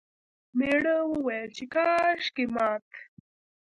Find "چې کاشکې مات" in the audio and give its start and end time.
1.57-2.87